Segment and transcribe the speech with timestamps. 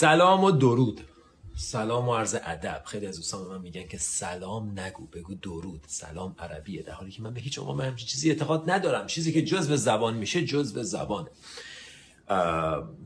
[0.00, 1.00] سلام و درود.
[1.56, 2.82] سلام و عرض ادب.
[2.84, 5.84] خیلی از دوستان من میگن که سلام نگو بگو درود.
[5.86, 9.06] سلام عربیه در حالی که من به هیچ عنوان همچین چیزی اعتقاد ندارم.
[9.06, 11.28] چیزی که جزء زبان میشه جزء زبانه.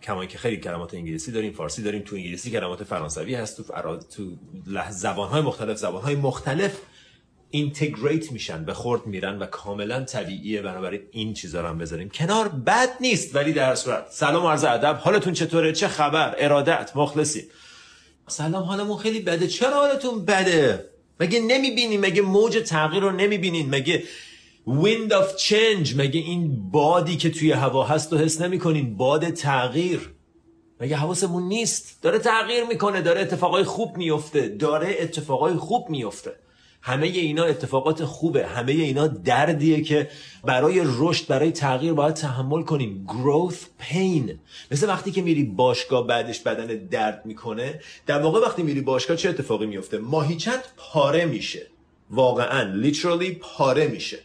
[0.03, 2.03] کما که خیلی کلمات انگلیسی داریم فارسی داریم.
[2.03, 3.57] تو انگلیسی کلمات فرانسوی هست.
[3.57, 3.97] تو فرا...
[3.97, 4.37] تو
[4.91, 6.81] زبانهای مختلف زبانهای مختلف
[7.55, 10.63] اینتگریت میشن به خورد میرن و کاملا طبیعیه.
[10.63, 12.49] بنابراین این چیزا رو هم بذاریم کنار.
[12.49, 14.07] بد نیست ولی در صورت.
[14.11, 15.01] سلام عرض ادب.
[15.03, 17.45] حالتون چطوره؟ چه خبر؟ ارادت مخلصی.
[18.29, 19.47] سلام حالمون خیلی بده.
[19.49, 20.85] چرا حالتون بده؟
[21.21, 24.03] مگه نمی‌بینین مگه موج تغییر رو نمی‌بینین؟ مگه
[24.67, 30.11] wind of change مگه این بادی که توی هوا هست و حس نمی‌کنین؟ باد تغییر.
[30.81, 36.44] مگه حواسمون نیست؟ داره تغییر می‌کنه داره اتفاقای خوب میفته داره اتفاقای خوب میفته
[36.87, 38.47] همه اینا اتفاقات خوبه.
[38.47, 40.09] همه اینا دردیه که
[40.45, 43.07] برای رشد برای تغییر باید تحمل کنیم.
[43.09, 44.33] Growth pain.
[44.71, 47.81] مثل وقتی که میری باشگاه بعدش بدن درد می‌کنه.
[48.07, 51.67] در موقع وقتی میری باشگاه چه اتفاقی میفته ماهیچت پاره میشه.
[52.11, 54.19] واقعا literally پاره میشه.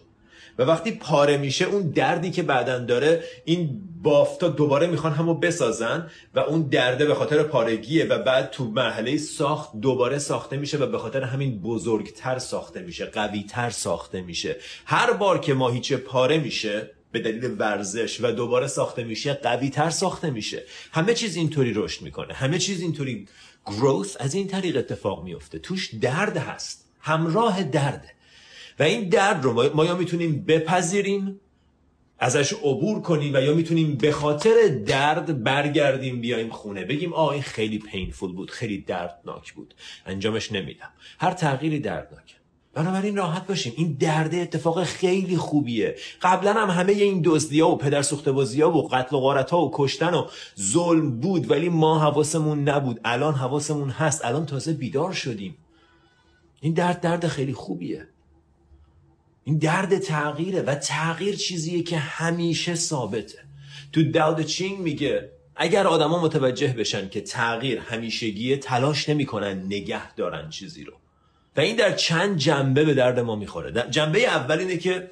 [0.59, 6.09] و وقتی پاره میشه اون دردی که بعدا داره این بافتا دوباره می‌خوان همو بسازن
[6.35, 10.85] و اون درده به خاطر پارگیه و بعد تو مرحله ساخت دوباره ساخته میشه و
[10.85, 14.55] به خاطر همین بزرگتر ساخته میشه قویتر ساخته میشه.
[14.85, 20.29] هر بار که ماهیچه پاره میشه به دلیل ورزش و دوباره ساخته میشه قویتر ساخته
[20.29, 20.63] میشه.
[20.91, 22.33] همه چیز اینطوری رشد می‌کنه.
[22.33, 23.27] همه چیز اینطوری
[23.65, 26.85] گروث از این طریق اتفاق میفته توش درد هست.
[27.01, 28.18] همراه درده.
[28.79, 31.39] و این درد رو ما یا می‌تونیم بپذیریم
[32.19, 36.85] ازش عبور کنیم و یا می‌تونیم به خاطر درد برگردیم بیایم خونه.
[36.85, 39.73] بگیم آه این خیلی پینفول بود خیلی دردناک بود.
[40.05, 40.89] انجامش نمیدم.
[41.19, 42.35] هر تغییری دردناکه
[42.73, 43.73] بنابراین راحت باشیم.
[43.77, 45.95] این درد اتفاق خیلی خوبیه.
[46.21, 49.51] قبلا هم همه این دزدی ها و پدر سوخته بازی ها و قتل و غارت
[49.51, 50.27] ها و کشتن و
[50.59, 52.99] ظلم بود ولی ما حواسمون نبود.
[53.05, 54.25] الان حواسمون هست.
[54.25, 55.57] الان تازه بیدار شدیم.
[56.61, 58.07] این درد درد خیلی خوبیه.
[59.49, 63.39] این درد تغییره و تغییر چیزیه که همیشه ثابته.
[63.93, 70.49] تو داود چینگ میگه اگر آدما متوجه بشن که تغییر همیشگیه تلاش نمی‌کنن نگه دارن
[70.49, 70.93] چیزی رو.
[71.57, 73.87] و این در چند جنبه به درد ما می‌خوره.
[73.89, 75.09] جنبه اول اینه که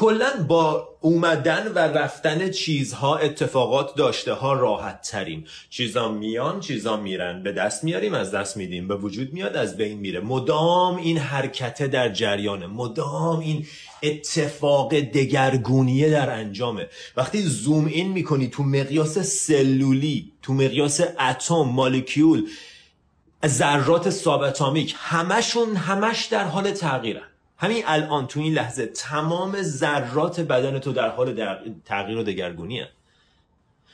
[0.00, 7.42] کلا با اومدن و رفتن چیزها اتفاقات داشته ها راحت تریم چیزا میان چیزا میرن.
[7.42, 8.88] به دست میاریم از دست میدیم.
[8.88, 10.20] به وجود میاد از بین میره.
[10.20, 12.66] مدام این حرکت در جریانه.
[12.66, 13.66] مدام این
[14.02, 16.88] اتفاق دگرگونیه در انجامه.
[17.16, 22.46] وقتی زوم این می‌کنی تو مقیاس سلولی تو مقیاس اتم مالکیول
[23.46, 27.29] ذرات سابتامیک همشون همش در حال تغییرن.
[27.62, 31.58] همین الان تو این لحظه تمام ذرات بدن تو در حال در...
[31.84, 32.82] تغییر و دگرگونی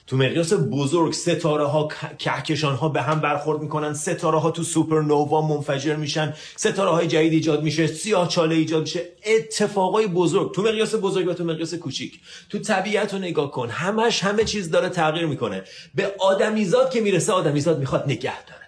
[0.06, 1.88] تو مقیاس بزرگ ستاره ها
[2.18, 7.32] کهکشان ها به هم برخورد می‌کنن ستاره ها تو سوپرنووا منفجر میشن ستاره های جدید
[7.32, 9.04] ایجاد میشه سیاه چاله ایجاد میشه.
[9.26, 12.20] اتفاقای بزرگ تو مقیاس بزرگ و تو مقیاس کوچیک.
[12.50, 15.64] تو طبیعت رو نگاه کن همش همه چیز داره تغییر می‌کنه.
[15.94, 18.66] به آدمیزاد که می‌رسه آدمیزاد می‌خواد نگه داره.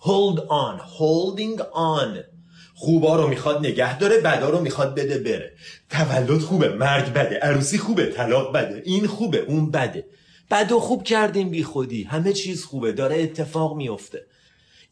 [0.00, 2.33] Hold on holding on.
[2.74, 5.52] خوبا رو می‌خواد نگه داره بدا رو می‌خواد بده بره.
[5.90, 10.06] تولد خوبه مرگ بده عروسی خوبه طلاق بده این خوبه اون بده.
[10.50, 14.26] بد و خوب کردیم بی خودی همه چیز خوبه داره اتفاق میفته.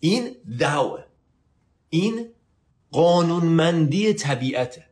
[0.01, 1.05] این دعوه
[1.91, 2.27] این
[2.91, 4.85] قانونمندی طبیعته.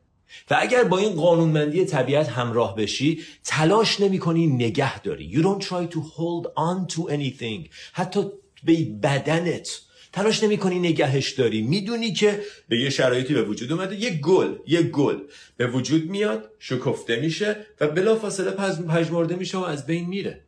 [0.50, 5.32] و اگر با این قانونمندی طبیعت همراه بشی تلاش نمی کنی نگه داری.
[5.32, 7.68] You don't try to hold on to anything.
[7.92, 8.24] حتی
[8.64, 9.80] به بدنت
[10.12, 11.62] تلاش نمی کنی نگهش داری.
[11.62, 13.96] می‌دونی که به یه شرایطی به وجود اومده.
[13.96, 15.18] یه گل یه گل.
[15.56, 18.50] به وجود میاد شکفته میشه و بلا فاصله
[18.88, 20.40] پژمرده میشه و از بین میره.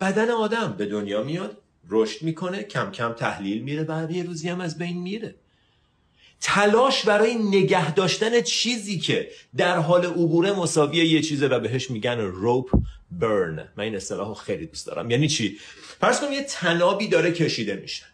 [0.00, 1.58] بدن آدم به دنیا میاد
[1.90, 5.34] رشد می‌کنه کم کم تحلیل میره بعد یه روزی هم از بین میره.
[6.40, 12.18] تلاش برای نگه داشتن چیزی که در حال عبوره مساوی یه چیزه و بهش میگن
[12.18, 12.70] روپ
[13.10, 15.10] برن من این اصطلاح خیلی دوست دارم.
[15.10, 15.58] یعنی چی؟
[16.00, 18.04] فرض کنیم یه تنابی داره کشیده میشه.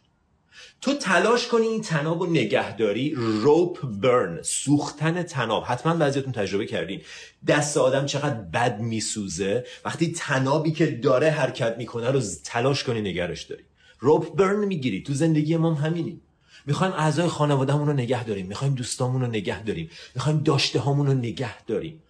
[0.80, 5.64] تو تلاش کنی این تناب و نگهداری روپ برن سوختن تناب.
[5.66, 7.00] حتما بعضیتون تجربه کردین.
[7.46, 9.64] دست آدم چقدر بد میسوزه.
[9.84, 13.62] وقتی تنابی که داره حرکت می‌کنه رو تلاش کنی نگرش داری.
[14.00, 15.02] روپ برن می‌گیری.
[15.02, 16.20] تو زندگی ما هم همینیم
[16.66, 21.62] می‌خوایم اعضای خانوادهمون رو نگه داریم می‌خوایم دوستامون رو نگه داریم می‌خوایم داشته رو نگه
[21.62, 22.02] داریم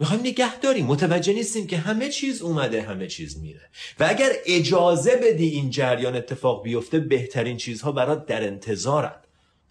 [0.00, 0.86] می‌خوایم نگه داریم.
[0.86, 3.60] متوجه نیستیم که همه چیز اومده همه چیز میره.
[4.00, 9.14] و اگر اجازه بدی این جریان اتفاق بیفته بهترین چیزها برات در انتظارن.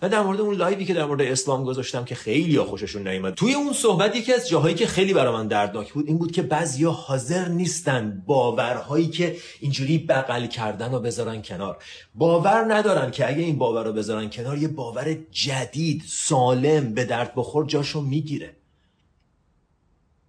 [0.01, 3.33] و در مورد اون لایوی که در مورد اسلام گذاشتم که خیلی خوششون نیومد.
[3.33, 6.41] توی اون صحبت یکی از جاهایی که خیلی برای من دردناک بود این بود که
[6.41, 11.77] بعضیا حاضر نیستن باورهایی که اینجوری بغل کردن و بذارن کنار.
[12.15, 17.33] باور ندارن که اگه این باور رو بذارن کنار یه باور جدید سالم به درد
[17.35, 18.55] بخور جاشو می‌گیره.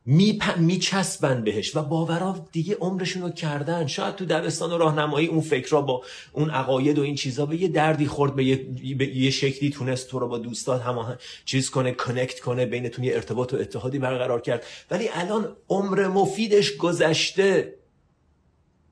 [0.07, 3.87] میچسبن بهش و باورا دیگه عمرشون رو کردن.
[3.87, 6.03] شاید تو دبستان و راهنمایی اون فکرها با
[6.33, 8.57] اون عقاید و این چیزا به یه دردی خورد به یه,
[8.95, 13.15] به یه شکلی تونست تو رو با دوستات هم چیز کنه کنکت کنه بینتون یه
[13.15, 14.65] ارتباط و اتحادی برقرار کرد.
[14.91, 17.75] ولی الان عمر مفیدش گذشته.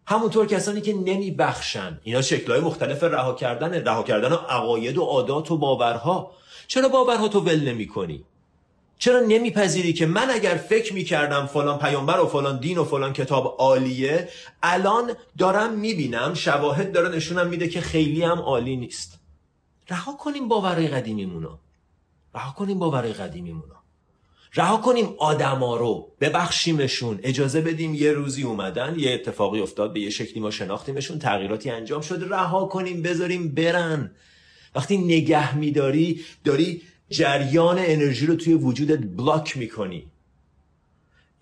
[0.06, 5.02] همونطور کسانی که نمی بخشن اینا شکلهای مختلف رها کردن رها کردن و عقاید و
[5.02, 6.32] عادات و باورها.
[6.66, 8.24] چرا باورها تو ول نمی کنی
[9.02, 13.56] چرا نمیپذیری که من اگر فکر می‌کردم فلان پیامبر و فلان دین و فلان کتاب
[13.58, 14.28] عالیه
[14.62, 19.18] الان دارم می‌بینم شواهد داره نشونم میده که خیلی هم عالی نیست.
[19.88, 21.58] رها کنیم باورهای قدیمیمونو.
[22.34, 23.74] رها کنیم باورهای قدیمیمونو.
[24.54, 26.08] رها کنیم آدما رو.
[26.20, 27.20] ببخشیمشون.
[27.22, 32.00] اجازه بدیم یه روزی اومدن یه اتفاقی افتاد به یه شکلی ما شناختیمشون تغییراتی انجام
[32.00, 34.10] شد رها کنیم بذاریم برن.
[34.74, 36.82] وقتی نگه میداری داری
[37.12, 40.04] جریان انرژی رو توی وجودت بلاک می‌کنی.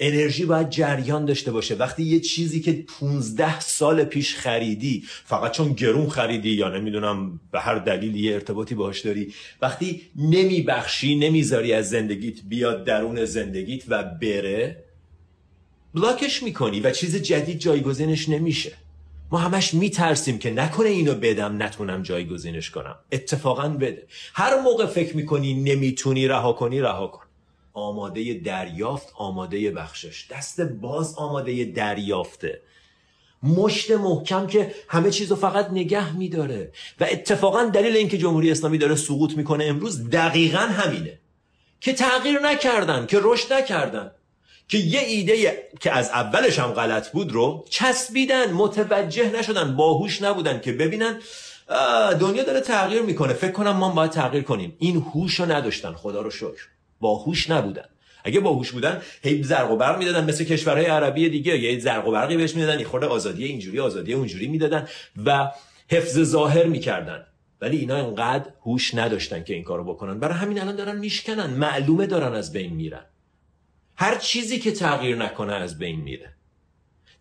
[0.02, 1.74] انرژی باید جریان داشته باشه.
[1.74, 7.60] وقتی یه چیزی که 15 سال پیش خریدی فقط چون گرون خریدی یا نمی‌دونم به
[7.60, 14.04] هر دلیل یه ارتباطی باهاش داری وقتی نمیبخشی نمی‌ذاری از زندگیت بیاد درون زندگیت و
[14.04, 14.84] بره
[15.94, 18.72] بلاکش می‌کنی و چیز جدید جایگزینش نمیشه.
[19.32, 22.96] ما همش میترسیم که نکنه اینو بدم نتونم جایگزینش کنم.
[23.12, 24.06] اتفاقا بده.
[24.34, 27.24] هر موقع فکر می‌کنی نمی‌تونی رها کنی رها کن.
[27.72, 30.26] آماده دریافت آماده بخشش.
[30.30, 32.60] دست باز آماده دریافته.
[33.42, 36.72] مشت محکم که همه چیزو فقط نگه میداره.
[37.00, 41.18] و اتفاقا دلیل اینکه جمهوری اسلامی داره سقوط می‌کنه امروز دقیقا همینه.
[41.80, 44.10] که تغییر نکردن که رشد نکردن.
[44.70, 50.60] که یه ایده که از اولش هم غلط بود رو چسبیدن متوجه نشدن باهوش نبودن
[50.60, 51.18] که ببینن
[52.20, 53.32] دنیا داره تغییر می‌کنه.
[53.32, 54.76] فکر کنم ما باید تغییر کنیم.
[54.78, 55.92] این هوش رو نداشتن.
[55.92, 56.68] خدا رو شکر.
[57.00, 57.84] باهوش نبودن.
[58.24, 61.58] اگه باهوش بودن هی زرق و برق می‌دادن مثل کشورهای عربی دیگه.
[61.58, 64.88] یه زرق و برقی بهش می‌دادن خورده آزادی اینجوری آزادی اونجوری می‌دادن
[65.26, 65.50] و
[65.90, 67.26] حفظ ظاهر می‌کردن.
[67.60, 70.18] ولی اینا انقدر هوش نداشتن که این کارو بکنن.
[70.18, 71.50] برای همین الان دارن میشکنن.
[71.50, 73.04] معلومه دارن از بین میرن.
[74.00, 76.34] هر چیزی که تغییر نکنه از بین میره.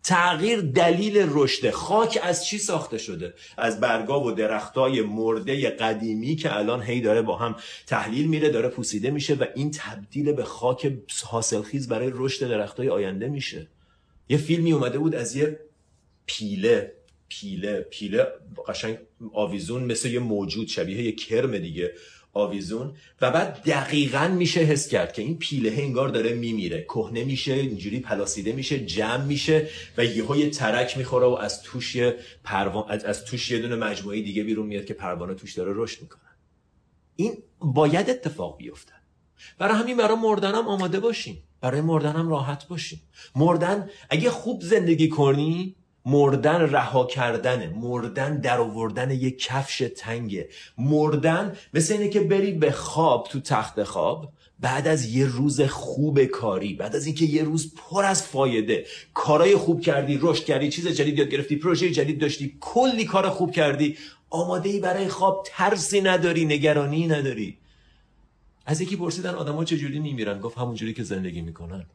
[0.02, 6.56] تغییر دلیل رشد خاک از چی ساخته شده؟ از برگا و درختای مرده قدیمی که
[6.56, 7.56] الان هی داره با هم
[7.86, 10.92] تحلیل میره داره پوسیده میشه و این تبدیل به خاک
[11.24, 13.68] حاصلخیز برای رشد درختای آینده میشه.
[14.28, 15.60] یه فیلمی اومده بود از یه
[16.26, 16.92] پیله
[17.28, 18.26] پیله پیله
[18.68, 18.98] قشنگ
[19.32, 21.94] آویزون مثل یه موجود شبیه یه کرم دیگه.
[22.32, 26.82] آویزون و بعد دقیقا میشه حس کرد که این پیله انگار داره میمیره.
[26.82, 29.68] کهنه میشه اینجوری پلاسیده میشه جمع میشه
[29.98, 34.44] و یه ترک می‌خوره و از توش یه پروان از توش یه دونه مجموعه دیگه
[34.44, 36.20] بیرون میاد که پروانه توش داره رشد می‌کنه.
[37.16, 38.92] این باید اتفاق بیفته.
[39.58, 41.42] برای همین برای مردنم آماده باشیم.
[41.60, 43.02] برای مردنم راحت باشیم.
[43.36, 45.76] مردن اگه خوب زندگی کنی
[46.06, 47.68] مردن رها کردنه.
[47.68, 50.48] مردن در آوردن یک کفش تنگه.
[50.78, 56.24] مردن مثل اینه که بری به خواب تو تخت خواب بعد از یه روز خوب
[56.24, 60.88] کاری بعد از اینکه یه روز پر از فایده کارای خوب کردی رشد کردی چیز
[60.88, 63.96] جدید یاد گرفتی پروژه جدید داشتی کلی کار خوب کردی
[64.30, 67.58] آماده ای برای خواب ترسی نداری نگرانی نداری.
[68.66, 71.86] از یکی پرسیدن آدما چجوری میمیرن؟ گفت همونجوری که زندگی می‌کنن.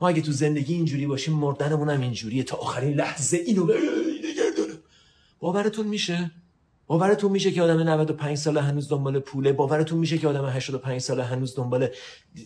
[0.00, 2.42] ما اگه تو زندگی اینجوری باشیم مردنمون هم اینجوریه.
[2.42, 4.44] تا آخرین لحظه اینو نگه
[5.40, 6.30] باورتون میشه؟
[6.86, 11.24] باورتون میشه که آدم 95 ساله هنوز دنبال پوله؟ باورتون میشه که آدم 85 ساله
[11.24, 11.88] هنوز دنبال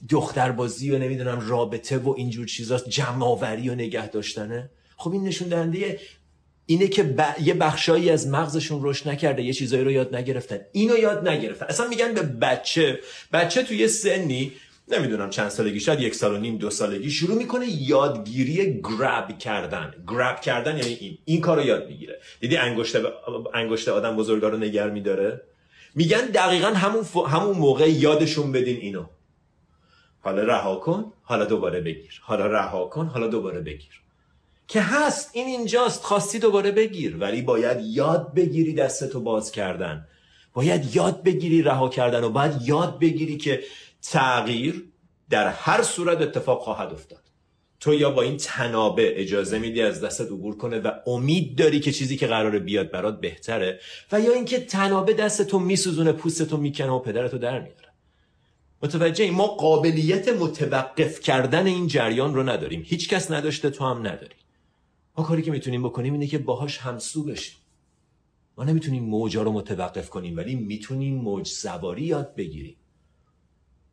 [0.09, 5.49] دختربازی و نمی‌دونم رابطه و اینجور چیزاست جمع آوری و نگه داشتنه؟ خب این نشون
[5.49, 6.01] دهنده
[6.67, 10.59] اینه که یه بخشایی از مغزشون رشد نکرده یه چیزایی رو یاد نگرفتن.
[10.73, 11.67] اینو یاد نگرفتن.
[11.69, 13.01] اصلا میگن به بچه.
[13.33, 14.53] بچه تو یه سنی
[14.93, 17.11] نمی‌دونم چند سالگی شاید یک سال و نیم دو سالگی.
[17.11, 19.95] شروع می‌کنه یادگیری گراب کردن.
[20.09, 21.19] گراب کردن یعنی این.
[21.25, 22.21] این کارو یاد می‌گیره.
[22.41, 22.97] دیدی انگشت
[23.55, 25.43] انگشت آدم بزرگا رو نگر میداره؟
[25.95, 29.05] میگن دقیقا همون همون موقع یادشون بدین اینو.
[30.21, 32.21] حالا رها کن حالا دوباره بگیر.
[32.23, 34.01] حالا رها کن حالا دوباره بگیر.
[34.69, 37.17] که هست این اینجاست خواستی دوباره بگیر.
[37.17, 40.07] ولی باید یاد بگیری دستتو باز کردن.
[40.53, 43.63] باید یاد بگیری رها کردن و باید یاد بگیری که
[44.03, 44.89] تغییر
[45.31, 47.23] در هر صورت اتفاق خواهد افتاد.
[47.81, 51.93] تو یا با این تنابه اجازه میدی از دستت عبور کنه و امید داری که
[51.93, 53.81] چیزی که قراره بیاد برات بهتره
[54.13, 57.89] و یا اینکه تنابه دست تو میسوزونه پوست تو می‌کنه و پدرتو در میاره
[58.83, 62.83] متوجه ما قابلیت متوقف کردن این جریان رو نداریم.
[62.87, 64.37] هیچ کس نداشته تو هم نداری.
[65.19, 67.57] ما کاری که می‌تونیم بکنیم اینه که باهاش همسو بشیم.
[68.57, 72.77] ما نمی‌تونیم موجا رو متوقف کنیم ولی می‌تونیم موج سواری یاد بگیریم.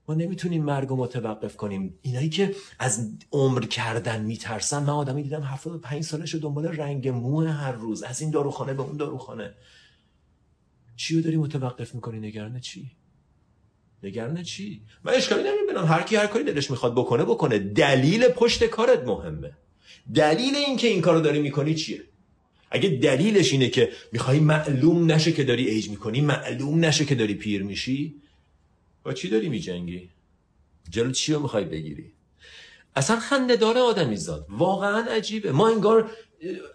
[0.08, 2.00] ما نمی‌تونیم مرگ رو متوقف کنیم.
[2.02, 7.72] اینایی که از عمر کردن میترسن من آدمی دیدم 75 سالش دنبال رنگ مو هر
[7.72, 9.54] روز از این داروخانه به اون داروخانه.
[10.96, 12.92] چی رو داری متوقف می‌کنی؟ نگران چی؟
[14.04, 15.86] نگران چی؟ من اشکالی نمی‌بینم.
[15.86, 17.60] هر کی هر کاری دلش می‌خواد بکنه بکنه.
[17.60, 19.52] دلیل پشت کارت مهمه.
[20.16, 22.02] دلیل اینکه این کارو داری می‌کنی چیه؟
[22.72, 27.34] اگه دلیلش اینه که می‌خوای معلوم نشه که داری ایج می‌کنی معلوم نشه که داری
[27.34, 28.22] پیر میشی
[29.06, 30.10] با چی داری میجنگی؟
[30.90, 32.14] جلو چی رو می‌خوای بگیری؟
[32.96, 35.52] اصلا خنده داره آدمی زاد واقعا عجیبه.
[35.52, 36.12] ما انگار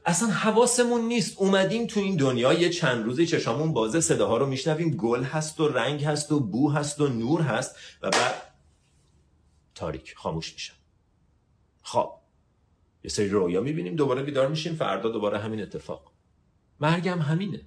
[0.06, 1.38] اصلا حواسمون نیست.
[1.38, 4.90] اومدیم تو این دنیا یه چند روزی چشامون بازه صداها رو میشنویم.
[4.90, 8.34] گل هست و رنگ هست و بو هست و نور هست و بعد
[9.74, 10.74] تاریک خاموش میشن
[11.82, 12.12] خب
[13.04, 16.12] یه سری رویا می‌بینیم دوباره بیدار میشیم فردا دوباره همین اتفاق.
[16.80, 17.60] مرگم همینه.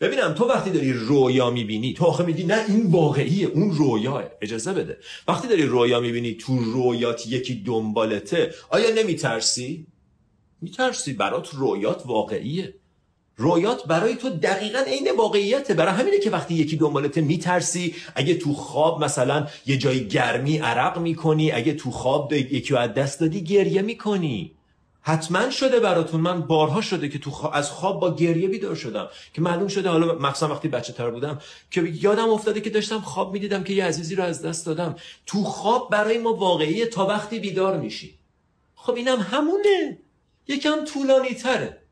[0.00, 4.24] ببینم تو وقتی داری رویا می‌بینی تو آخه میگی نه این واقعیه اون رویاه.
[4.42, 4.98] اجازه بده.
[5.28, 9.86] وقتی داری رویا می‌بینی تو رویات یکی دنبالته آیا نمیترسی؟
[10.62, 11.12] میترسی.
[11.12, 12.74] برات رویات واقعیه.
[13.36, 15.74] رویات برای تو دقیقا عین واقعیته.
[15.74, 17.94] برای همینه که وقتی یکی دنبالته میترسی.
[18.14, 23.20] اگه تو خواب مثلا یه جای گرمی عرق می‌کنی اگه تو خواب یکی از دست
[23.20, 24.55] دادی گریه می‌کنی.
[25.08, 26.20] حتما شده براتون.
[26.20, 29.08] من بارها شده که تو از خواب با گریه بیدار شدم.
[29.34, 33.32] که معلوم شده حالا مخصوصا وقتی بچه تر بودم که یادم افتاده که داشتم خواب
[33.32, 34.96] می‌دیدم که یه عزیزی رو از دست دادم.
[35.26, 38.18] تو خواب برای ما واقعیه تا وقتی بیدار میشی.
[38.74, 39.98] خب اینم همونه.
[40.48, 41.85] یکم طولانی تره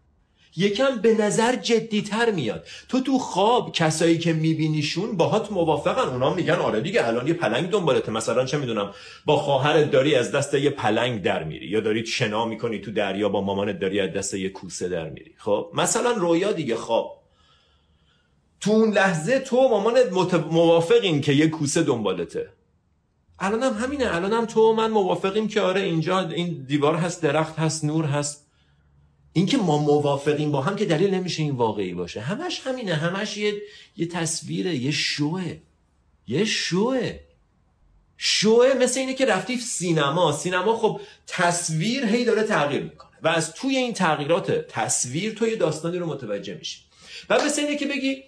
[0.56, 2.66] یکم به نظر جدی تر میاد.
[2.88, 6.08] تو تو خواب کسایی که میبینیشون باهات موافقن.
[6.08, 8.12] اونا میگن آره دیگه الان یه پلنگ دنبالته.
[8.12, 8.90] مثلا چه می‌دونم
[9.24, 13.28] با خواهرت داری از دست یه پلنگ در میری یا داری شنا می‌کنی تو دریا
[13.28, 15.34] با مامانت داری از دست یه کوسه در میری.
[15.38, 17.20] خب مثلا رویا دیگه خواب.
[18.60, 20.34] تو اون لحظه تو مامانت مت...
[20.34, 22.48] موافقین که یه کوسه دنبالته.
[23.38, 27.84] الانم هم همینه الانم تو من موافقیم که آره اینجا این دیوار هست درخت هست
[27.84, 28.43] نور هست.
[29.36, 32.20] اینکه ما موافقیم با هم که دلیل نمیشه این واقعی باشه.
[32.20, 32.94] همش همینه.
[32.94, 33.62] همش یه,
[33.96, 34.74] یه تصویره.
[34.74, 35.56] یه شوه.
[36.28, 37.18] یه شوه.
[38.16, 40.32] شوه مثل اینه که رفتی سینما.
[40.32, 43.10] سینما خب تصویر هی داره تغییر می‌کنه.
[43.22, 46.78] و از توی این تغییرات تصویر تو یه داستانی رو متوجه میشی.
[47.30, 48.22] و مثل اینه که بگی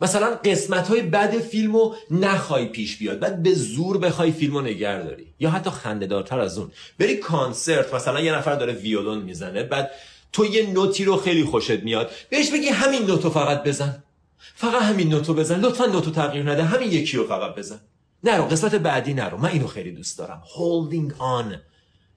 [0.00, 3.18] مثلا قسمت های بد فیلم رو نخوای پیش بیاد.
[3.18, 5.26] بعد به زور بخوای فیلم رو نگر داری.
[5.40, 6.72] یا حتی خنده دارتر از اون.
[6.98, 9.62] بری کانسرت مثلا یه نفر داره ویولون می‌زنه.
[9.62, 9.90] بعد
[10.32, 12.10] تو یه نوتی رو خیلی خوشت میاد.
[12.30, 14.02] بهش بگی همین نوتو فقط بزن.
[14.38, 15.60] فقط همین نوتو بزن.
[15.60, 16.64] لطفا نوتو تغییر نده.
[16.64, 17.80] همین یکی رو فقط بزن.
[18.24, 19.38] نرو قسمت بعدی نرو.
[19.38, 20.42] من اینو خیلی دوست دارم.
[20.46, 21.56] Holding on.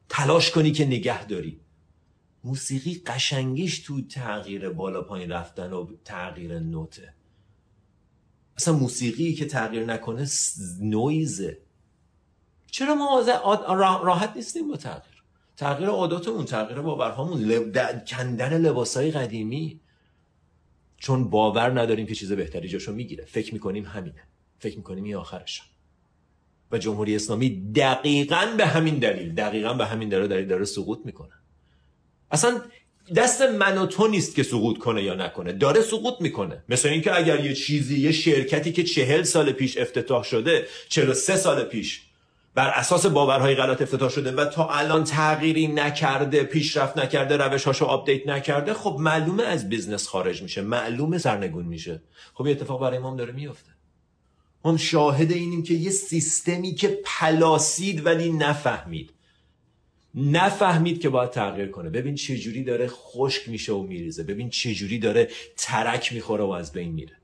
[0.10, 1.60] تلاش کنی که نگه داری.
[2.44, 7.14] موسیقی قشنگیش تو تغییر بالا پایین رفتن و تغییر نوته.
[8.58, 10.28] اصلا موسیقی که تغییر نکنه
[10.82, 11.58] نویزه
[12.72, 13.22] چرا ما
[14.04, 15.09] راحت نیستیم با تغییر؟
[15.60, 18.06] تغییر عاداتمون تغییر باورهامون لب...
[18.06, 19.80] کندن لباسای قدیمی.
[20.98, 23.26] چون باور نداریم که چیز بهتری جاشو می‌گیره.
[23.26, 24.24] فکر می‌کنیم همینه.
[24.60, 25.62] فکر می‌کنیم این آخرش.
[26.72, 31.34] و جمهوری اسلامی دقیقا به همین دلیل دقیقا به همین دلیل داره, داره سقوط می‌کنه.
[32.32, 32.62] اصلا
[33.16, 35.52] دست من و تو نیست که سقوط کنه یا نکنه.
[35.54, 36.64] داره سقوط می‌کنه.
[36.70, 41.36] مثل اینکه اگر یه چیزی یه شرکتی که چهل سال پیش افتتاح شده چهل سه
[41.36, 42.09] سال پیش
[42.56, 47.86] بر اساس باورهای غلط افتتاح شده و تا الان تغییری نکرده پیشرفت نکرده روش هاشو
[47.86, 52.02] update نکرده خب معلومه از business خارج میشه معلومه سرنگون میشه.
[52.34, 53.70] خب یه اتفاق برای ما داره میفته.
[54.66, 59.14] ما شاهد اینیم که یه سیستمی که پلاسید ولی نفهمید.
[60.16, 61.90] نفهمید که باید تغییر کنه.
[61.90, 64.24] ببین چه جوری داره خشک میشه و میریزه.
[64.24, 67.19] ببین چه جوری داره ترک می‌خوره و از بین میره.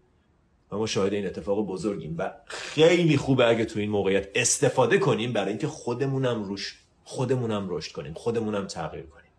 [0.71, 5.33] و ما شاهد این اتفاق بزرگیم و خیلی خوبه اگه تو این موقعیت استفاده کنیم
[5.33, 9.31] برای اینکه خودمونم روش خودمونم رشد کنیم خودمونم تغییر کنیم.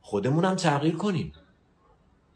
[0.00, 1.32] خودمونم تغییر کنیم.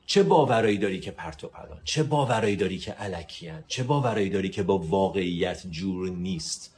[0.07, 4.49] چه باورایی داری که پرت و پلان چه باورایی داری که علکیان چه باورایی داری
[4.49, 6.77] که با واقعیت جور نیست؟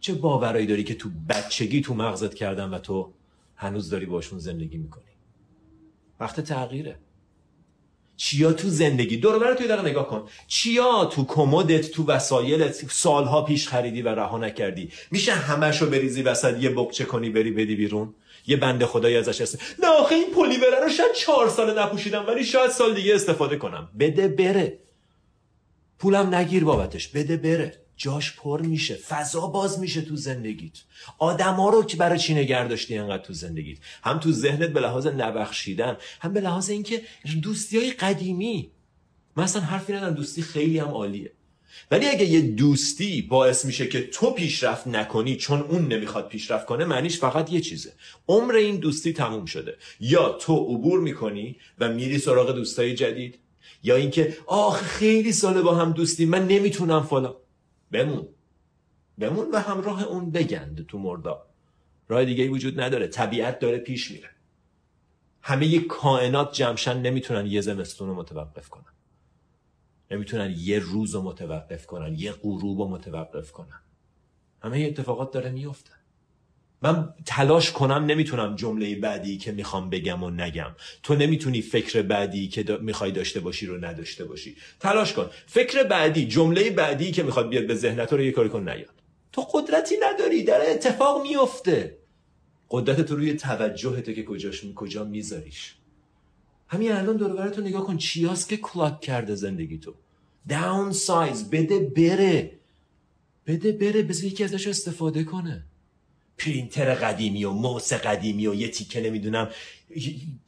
[0.00, 3.12] چه باورایی داری که تو بچگی تو مغزت کردن و تو
[3.56, 5.04] هنوز داری باشون زندگی می‌کنی؟
[6.20, 6.98] وقت تغییره.
[8.20, 10.28] چیا تو زندگی؟ دور توی دقیقه نگاه کن.
[10.46, 16.62] چیا تو کمدت تو وسایلت سالها پیش خریدی و رها نکردی؟ میشه همشو بریزی وسط؟
[16.62, 18.14] یه بقچه کنی بری بدی بیرون؟
[18.46, 22.44] یه بنده خدایی ازش هست نه آخه این پلیوره رو شاید چهار سال نپوشیدم ولی
[22.44, 23.88] شاید سال دیگه استفاده کنم.
[23.98, 24.78] بده بره.
[25.98, 27.08] پولم نگیر بابتش.
[27.08, 27.79] بده بره.
[28.00, 30.72] جاش پر میشه فضا باز میشه تو زندگیت.
[31.18, 35.06] آدما رو که برای چی نگه داشتی انقدر تو زندگیت؟ هم تو ذهنت به لحاظ
[35.06, 37.02] نبخشیدن هم به لحاظ اینکه
[37.42, 38.70] دوستی های قدیمی
[39.36, 41.32] مثلا حرفی ندارم دوستی خیلی هم عالیه.
[41.90, 46.84] ولی اگه یه دوستی باعث میشه که تو پیشرفت نکنی چون اون نمی‌خواد پیشرفت کنه
[46.84, 47.92] معنیش فقط یه چیزه.
[48.28, 49.76] عمر این دوستی تموم شده.
[50.00, 53.38] یا تو عبور می‌کنی و میری سراغ دوستای جدید
[53.82, 57.34] یا اینکه آخ خیلی ساله با هم دوستی من نمی‌تونم فلان.
[57.92, 58.28] بمون.
[59.18, 61.46] بمون و همراه اون بگند تو مردا.
[62.08, 63.06] راه دیگه وجود نداره.
[63.06, 64.30] طبیعت داره پیش میره.
[65.42, 68.92] همه کائنات جمشن نمی‌تونن یه زمستون رو متوقف کنن.
[70.10, 72.14] نمی‌تونن یه روز رو متوقف کنن.
[72.18, 73.80] یه غروب رو متوقف کنن.
[74.62, 75.99] همه اتفاقات داره میفته
[76.82, 80.76] من تلاش کنم نمی‌تونم جمله بعدی که می‌خوام بگم و نگم.
[81.02, 84.56] تو نمی‌تونی فکر بعدی که دا می‌خوای داشته باشی رو نداشته باشی.
[84.80, 85.30] تلاش کن.
[85.46, 88.94] فکر بعدی جمله بعدی که می‌خواد بیاد به ذهنت رو یه کاری کن نیاد.
[89.32, 90.42] تو قدرتی نداری.
[90.42, 91.98] در اتفاق میفته.
[92.70, 95.74] قدرت تو روی توجهته که کجاش می کجا میذاریش.
[96.68, 97.96] همین الان دور تو نگاه کن.
[97.96, 99.94] چیاست که clog کرده زندگی تو؟
[100.48, 102.58] downsize بده بره.
[103.46, 104.02] بده بره.
[104.02, 105.64] بذار یکی ازش استفاده کنه.
[106.40, 109.48] پرینتر قدیمی و موس قدیمی و یه تیکه نمی‌دونم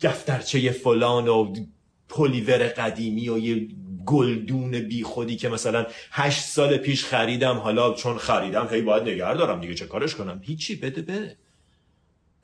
[0.00, 1.54] دفترچه فلان و
[2.08, 3.68] پلیور قدیمی و یه
[4.06, 9.34] گلدون بی خودی که مثلا هشت سال پیش خریدم حالا چون خریدم هی باید نگه
[9.34, 11.37] دارم دیگه چه کارش کنم؟ هیچی بده بره.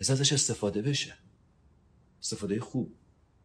[0.01, 1.15] ازش استفاده بشه.
[2.23, 2.95] استفاده خوب.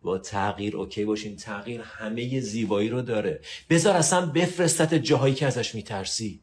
[0.02, 1.36] با تغییر اوکی باشین.
[1.36, 3.42] تغییر همه زیبایی رو داره.
[3.70, 6.40] بذار اصلا بفرستت جاهایی که ازش میترسی.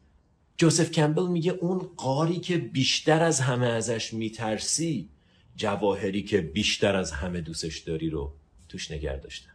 [0.61, 5.09] جوزف کمبل میگه اون قاری که بیشتر از همه ازش میترسی
[5.55, 8.33] جواهری که بیشتر از همه دوستش داری رو
[8.69, 9.51] توش نگر داشتن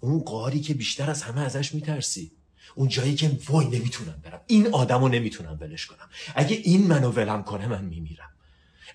[0.00, 2.30] اون قاری که بیشتر از همه ازش میترسی.
[2.74, 4.40] اون جایی که وای نمی‌تونم برم.
[4.46, 6.08] این آدم رو نمی‌تونم ولش کنم.
[6.34, 8.30] اگه این منو ولم کنه من میمیرم.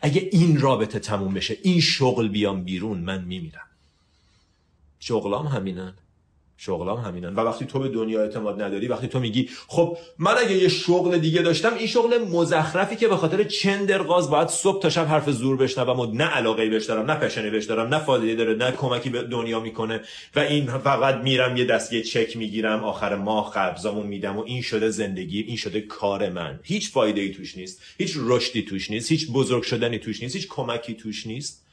[0.02, 3.68] اگه این رابطه تموم بشه این شغل بیام بیرون من میمیرم.
[5.00, 5.94] شغلام همینن.
[6.62, 7.36] شغلام همینن.
[7.36, 11.18] و وقتی تو به دنیا اعتماد نداری وقتی تو میگی خب من اگه یه شغل
[11.18, 15.58] دیگه داشتم این شغل مزخرفی که به خاطر چندرغاز باید صبح تا شب حرف زور
[15.58, 19.10] بشنوم و نه علاقه بهش دارم نه پشنی بهش دارم نه فایده داره نه کمکی
[19.10, 20.02] به دنیا می‌کنه.
[20.36, 24.62] و این فقط میرم یه دست یه چک می‌گیرم آخر ماه قبضامو میدم و این
[24.62, 26.60] شده زندگی این شده کار من.
[26.64, 30.48] هیچ فایده ای توش نیست هیچ رشدی توش نیست هیچ بزرگ شدنی توش نیست هیچ
[30.48, 31.69] کمکی توش نیست.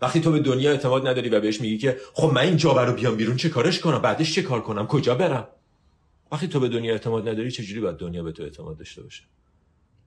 [0.00, 2.92] وقتی تو به دنیا اعتماد نداری و بهش میگی که خب من این جا رو
[2.92, 5.48] بیام بیرون چه کارش کنم؟ بعدش چه کار کنم؟ کجا برم؟
[6.32, 9.22] وقتی تو به دنیا اعتماد نداری چجوری باید دنیا به تو اعتماد داشته باشه؟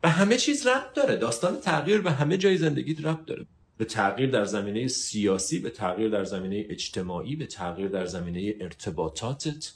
[0.01, 1.15] به همه چیز ربط داره.
[1.15, 3.45] داستان تغییر به همه جای زندگیت ربط داره.
[3.77, 9.71] به تغییر در زمینه سیاسی به تغییر در زمینه اجتماعی به تغییر در زمینه ارتباطاتت.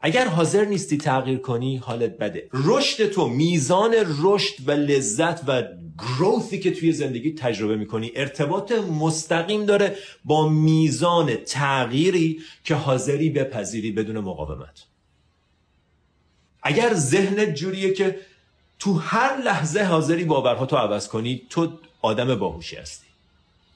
[0.00, 2.48] اگر حاضر نیستی تغییر کنی حالت بده.
[2.52, 5.62] رشد تو میزان رشد و لذت و
[5.98, 13.92] گروثی که توی زندگی تجربه می‌کنی ارتباط مستقیم داره با میزان تغییری که حاضری بپذیری
[13.92, 14.86] بدون مقاومت.
[16.62, 18.20] اگر ذهنت جوریه که
[18.78, 23.05] تو هر لحظه حاضری باورها تو عوض کنی تو آدم باهوشی هستی.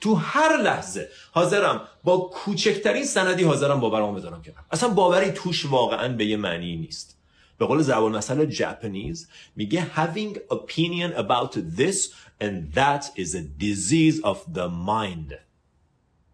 [0.00, 6.08] تو هر لحظه حاضرم با کوچکترین سندی حاضرم باورم بذارم کنم اصلا باوری توش واقعا
[6.08, 7.16] به یه معنی نیست.
[7.58, 11.96] به قول زبان مثلا جپنیز میگه having opinion about this
[12.40, 15.34] and that is a disease of the mind.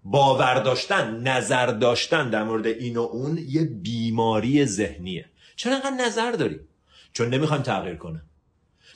[0.05, 5.25] باور داشتن نظر داشتن در مورد این و اون یه بیماری ذهنیه.
[5.57, 6.61] چرا انقدر نظر داریم؟
[7.13, 8.23] چون نمی‌خوایم تغییر کنه.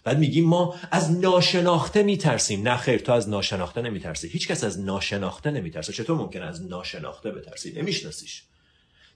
[0.04, 2.68] بعد میگیم ما از ناشناخته میترسیم.
[2.68, 4.28] نه خیر تو از ناشناخته نمیترسی.
[4.28, 5.92] هیچ کس از ناشناخته نمیترسه.
[5.92, 8.42] چطور ممکن از ناشناخته بترسی؟ نمیشناسیش.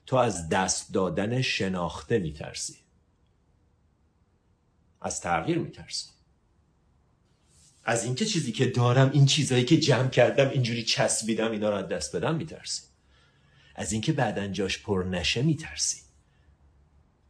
[0.05, 2.75] تو از دست دادن شناخته میترسی.
[5.01, 6.05] از تغییر میترسی.
[7.83, 11.87] از اینکه چیزی که دارم این چیزایی که جمع کردم اینجوری چسبیدم اینا رو از
[11.87, 12.81] دست بدم میترسی.
[13.75, 16.04] از اینکه بعدا جاش پر نشه میترسی.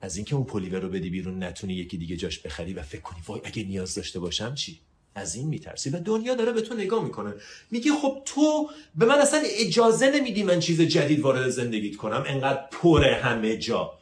[0.06, 3.20] از اینکه اون پلیور رو بدی بیرون نتونی یکی دیگه جاش بخری و فکر کنی
[3.28, 4.80] وای اگه نیاز داشته باشم چی؟
[5.16, 5.90] از این میترسی.
[5.90, 7.34] و دنیا داره به تو نگاه می‌کنه.
[7.72, 12.24] میگه خب تو به من اصلا اجازه نمیدی من چیز جدید وارد زندگیت کنم.
[12.28, 14.00] انقدر پر همه جا.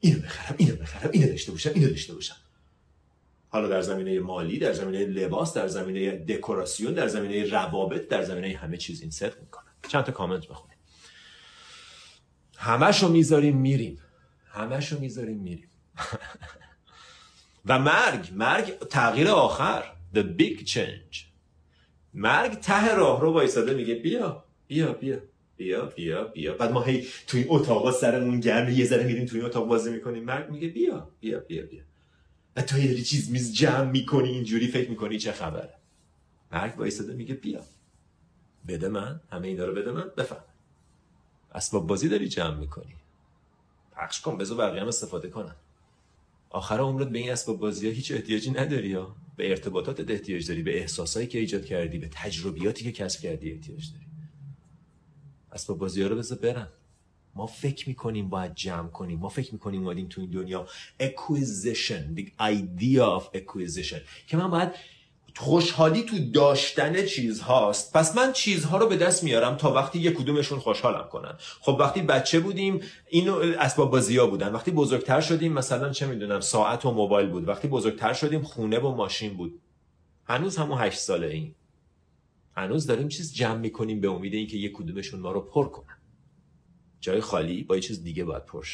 [0.00, 2.36] اینو بخرم اینو بخرم اینو داشته باشم اینو داشته باشم.
[3.48, 8.56] حالا در زمینه مالی در زمینه لباس در زمینه دکوراسیون در زمینه روابط در زمینه
[8.56, 10.78] همه چیز این صدق می‌کنه چند تا کامنت بخونیم.
[12.56, 13.98] همشو می‌ذاریم میریم.
[14.54, 15.68] همشو می‌ذاریم میریم.
[17.66, 19.84] و مرگ مرگ تغییر آخر.
[20.14, 21.16] The big change.
[22.14, 25.18] مرگ ته راه رو وایساده میگه بیا بیا بیا.
[25.56, 26.54] بیا بیا بیا.
[26.54, 30.24] بعد ما هی توی اتاقا سرمون گرم یه ذره میریم توی اتاق بازی می‌کنیم.
[30.24, 31.82] مرگ میگه بیا بیا بیا بیا.
[32.56, 35.74] و تو یه چیز میز جمع می‌کنی اینجوری فکر می‌کنی چه خبره.
[36.52, 37.60] مرگ وایساده میگه بیا.
[38.68, 40.44] بده من همه اینا رو بده من بفهم.
[41.54, 42.94] اسباب بازی داری جمع می‌کنی.
[43.96, 45.54] پخش کن بذار بقیه هم استفاده کنن.
[46.50, 50.62] آخر عمرت به این اسباب بازی ها هیچ احتیاجی نداری یا؟ به ارتباطات احتیاج داری
[50.62, 54.06] به احساسایی که ایجاد کردی به تجربیاتی که کسب کردی احتیاج داری.
[55.52, 56.68] اسباب بازی ها رو بذار برن.
[57.34, 59.18] ما فکر می‌کنیم باید جمع کنیم.
[59.18, 60.66] ما فکر می‌کنیم اومدیم تو این دنیا.
[61.00, 64.00] Acquisition the idea of acquisition.
[64.26, 64.72] که من باید
[65.36, 70.14] خوشحالی تو داشتن چیز هاست پس من چیزها رو به دست میارم تا وقتی یک
[70.14, 71.34] کدومشون خوشحالم کنن.
[71.60, 74.52] خب وقتی بچه بودیم این اسباب بازی ها بودن.
[74.52, 77.48] وقتی بزرگتر شدیم مثلا چه می‌دونم ساعت و موبایل بود.
[77.48, 79.60] وقتی بزرگتر شدیم خونه و ماشین بود.
[80.24, 81.54] هنوز همون هشت ساله این
[82.56, 85.98] هنوز داریم چیز جمع می‌کنیم به امید اینکه یک کدومشون ما رو پر کنن.
[87.00, 88.66] جای خالی با یه چیز دیگه باید پر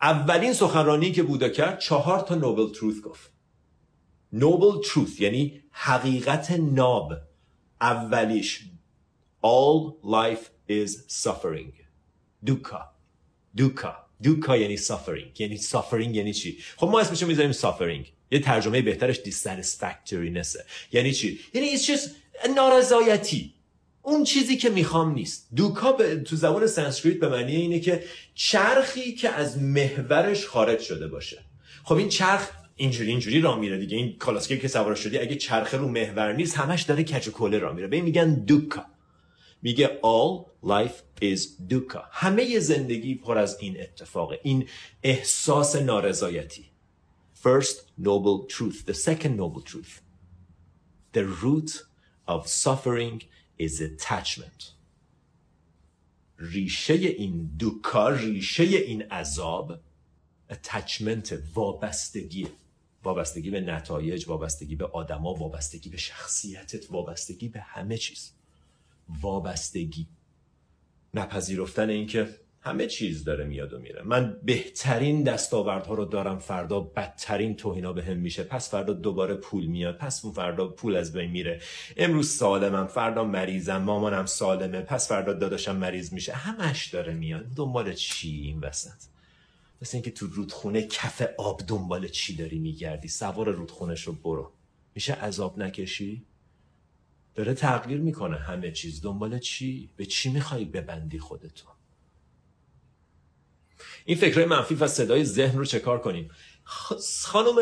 [0.00, 3.33] اولین سخنرانی که بودا کرد چهار تا نوبل تروث گفت.
[4.34, 7.12] Noble truth یعنی حقیقت ناب.
[7.80, 8.60] اولیش
[9.44, 10.90] all life is
[11.22, 11.72] suffering.
[12.46, 12.90] دوکا.
[13.56, 13.96] دوکا.
[14.22, 15.40] دوکا یعنی suffering.
[15.40, 18.06] یعنی suffering یعنی چی؟ خب ما اسمشو می‌ذاریم suffering.
[18.30, 20.58] یه ترجمه بهترش dissatisfactoriness
[20.92, 22.10] یعنی چی؟ یعنی it's just
[22.56, 23.54] نارضایتی.
[24.02, 25.48] اون چیزی که می‌خوام نیست.
[25.56, 25.92] دوکا
[26.24, 31.44] تو زبان سانسکریت به معنی اینه که چرخی که از محورش خارج شده باشه.
[31.84, 33.96] خب این چرخ اینجوری اینجوری را میره دیگه.
[33.96, 37.58] این کالاسکه که سوار شدی اگه چرخه رو محور نیست همش داره کچ و کوله
[37.58, 37.88] را میره.
[37.88, 38.86] به میگن دوکا.
[39.62, 42.04] میگه all life is دوکا.
[42.10, 44.40] همه زندگی پر از این اتفاقه.
[44.42, 44.68] این
[45.02, 46.64] احساس نارضایتی.
[47.42, 48.86] First noble truth.
[48.86, 50.00] The second noble truth.
[51.12, 51.70] The root
[52.26, 53.22] of suffering
[53.58, 54.74] is attachment.
[56.38, 59.80] ریشه این دوکا ریشه این عذاب
[60.50, 62.48] attachment وابستگی
[63.04, 68.32] وابستگی به نتایج وابستگی به آدما وابستگی به شخصیتت وابستگی به همه چیز.
[69.20, 70.06] وابستگی.
[71.14, 72.28] نپذیرفتن اینکه
[72.60, 74.02] همه چیز داره میاد و میره.
[74.02, 78.42] من بهترین دستاوردها رو دارم فردا بدترین توهینا به میشه.
[78.42, 81.60] پس فردا دوباره پول میاد پس فردا پول از بین میره.
[81.96, 86.32] امروز سالمم فردا مریضم مامانم سالمه پس فردا داداشم مریض میشه.
[86.32, 87.44] همش داره میاد.
[87.56, 89.13] دنبال چی این وسط؟
[89.82, 94.50] مثل اینکه تو رودخونه کف آب دنبال چی داری میگردی؟ سوار رودخونش رو برو.
[94.94, 96.22] میشه عذاب نکشی؟
[97.34, 99.02] داره تغییر می‌کنه همه چیز.
[99.02, 101.68] دنبال چی؟ به چی می‌خوای ببندی خودتو؟
[104.04, 106.30] این فکرهای منفی و صدای ذهن رو چکار کنیم؟
[106.64, 107.56] خانم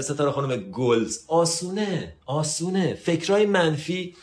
[0.00, 2.94] ستاره خانم گلز آسونه آسونه.
[2.94, 4.16] فکرهای منفی.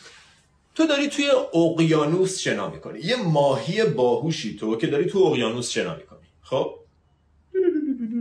[0.74, 3.00] تو داری توی اقیانوس شنا می‌کنی.
[3.00, 6.26] یه ماهی باهوشی تو که داری تو اقیانوس شنا می‌کنی.
[6.42, 6.85] خب؟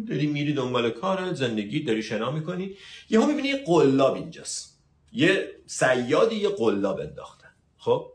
[0.05, 2.75] داری میری دنبال کار زندگی داری شنا می‌کنی.
[3.09, 4.79] یهو می‌بینی یه قلاب اینجاست.
[5.13, 7.49] یه سیادی یه قلاب انداختن.
[7.77, 8.11] خب؟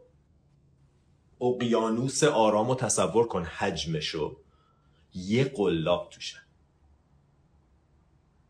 [1.41, 4.37] اقیانوس آرام و تصور کن حجمشو.
[5.15, 6.37] یه قلاب توشه.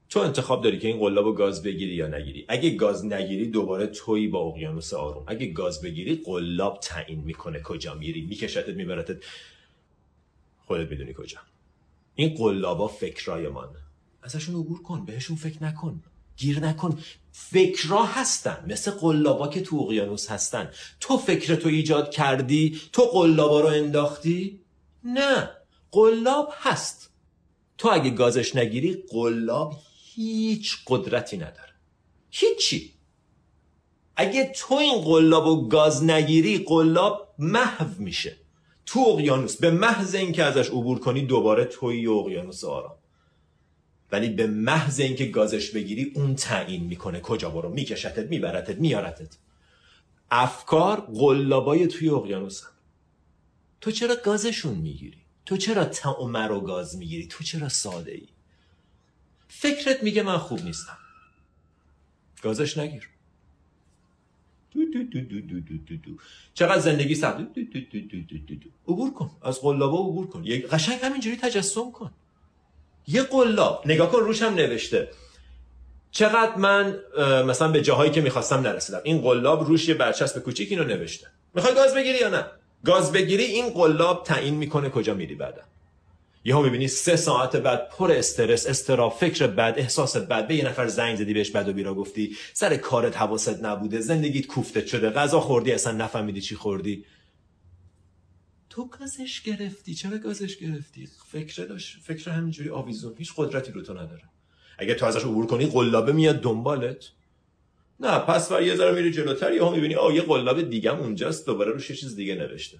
[0.09, 2.45] تو انتخاب داری که این قلاب رو گاز بگیری یا نگیری.
[2.49, 5.25] اگه گاز نگیری دوباره تویی با اقیانوس آروم.
[5.27, 8.23] اگه گاز بگیری قلاب تعیین می‌کنه کجا میری.
[8.23, 9.25] میکشتت میبرتت
[10.67, 11.39] خودت می‌دونی کجا.
[12.21, 13.69] این قلابا فکرای من
[14.23, 16.03] ازشون عبور کن بهشون فکر نکن.
[16.37, 16.99] گیر نکن.
[17.33, 20.71] فکرا هستن مثل قلابا که تو اقیانوس هستن.
[21.01, 24.61] تو فکر تو ایجاد کردی تو قلابا رو انداختی؟
[25.05, 25.51] نه
[25.93, 27.11] قلاب هست.
[27.79, 29.79] تو اگه گازش نگیری قلاب
[30.15, 31.75] هیچ قدرتی نداره.
[32.31, 32.95] هیچی.
[34.17, 38.37] اگه تو این قلاب و گاز نگیری قلاب محو میشه.
[38.87, 39.57] تو اقیانوس.
[39.57, 42.97] به محض اینکه ازش عبور کنی دوباره توی اقیانوس آرام.
[44.13, 47.21] ولی به محض اینکه گازش بگیری اون تعیین می‌کنه.
[47.21, 49.37] کجا برو؟ میکشتت میبرتت میارتت
[50.31, 52.63] افکار قلابای توی اقیانوس
[53.81, 58.29] تو چرا گازشون می‌گیری؟ تو چرا تعم رو گاز می‌گیری؟ تو چرا ساده ای
[59.49, 60.99] فکرت میگه من خوب نیستم.
[62.43, 63.09] گازش نگیر.
[64.75, 66.11] دو دو دو دو دو دو.
[66.55, 67.45] چقدر زندگی سخت دو.
[68.89, 72.11] عبور کن از قلابا عبور کن یک قشنگ همینجوری تجسم کن
[73.07, 75.09] یه قلاب نگاه کن روش هم نوشته
[76.11, 76.97] چقدر من
[77.47, 81.75] مثلا به جاهایی که می‌خواستم نرسیدم این قلاب روش یه برچسب کوچیک اینو نوشته می‌خوای
[81.75, 82.47] گاز بگیری یا نه
[82.85, 85.63] گاز بگیری این قلاب تعیین می‌کنه کجا میری بعدا
[86.45, 90.49] یهو می‌بینی سه ساعت بعد پر استرس استرا فکر بد احساس بد.
[90.49, 94.47] به یه نفر زنگ زدی بهش بد و بیرا گفتی سر کارت حواست نبوده زندگیت
[94.47, 97.05] کوفته شده غذا خوردی اصلا نفهمیدی چی خوردی.
[98.71, 99.95] تو گازش گرفتی.
[99.95, 103.15] چرا گازش گرفتی؟ فکر داشت فکر همینجوری آویزون.
[103.19, 104.23] هیچ قدرتی رو تو نداره.
[104.79, 107.05] اگه تو ازش عبور کنی قلابه میاد دنبالت.
[108.01, 111.73] نه پس بر یه ذره میری جلوتر یهو می‌بینی آ یه قلاب دیگه اونجاست دوباره
[111.73, 112.79] روش یه چیز دیگه نوشته.